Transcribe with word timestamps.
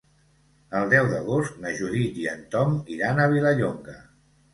El 0.77 0.87
deu 0.93 1.09
d'agost 1.11 1.59
na 1.65 1.73
Judit 1.79 2.17
i 2.21 2.25
en 2.31 2.41
Tom 2.55 2.73
iran 2.95 3.21
a 3.21 3.29
Vilallonga. 3.35 3.95